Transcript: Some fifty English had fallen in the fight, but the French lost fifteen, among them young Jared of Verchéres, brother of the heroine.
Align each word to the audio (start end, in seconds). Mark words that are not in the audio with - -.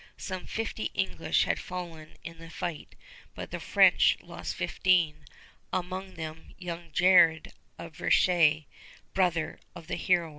Some 0.17 0.47
fifty 0.47 0.85
English 0.95 1.43
had 1.43 1.59
fallen 1.59 2.15
in 2.23 2.39
the 2.39 2.49
fight, 2.49 2.95
but 3.35 3.51
the 3.51 3.59
French 3.59 4.17
lost 4.23 4.55
fifteen, 4.55 5.25
among 5.71 6.15
them 6.15 6.55
young 6.57 6.91
Jared 6.91 7.53
of 7.77 7.97
Verchéres, 7.97 8.65
brother 9.13 9.59
of 9.75 9.85
the 9.85 9.97
heroine. 9.97 10.29